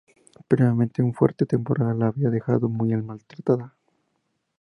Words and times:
Previamente, 0.47 1.03
un 1.03 1.13
fuerte 1.13 1.45
temporal 1.45 1.99
la 1.99 2.07
había 2.07 2.31
dejado 2.31 2.67
muy 2.67 2.89
maltrecha. 3.03 3.71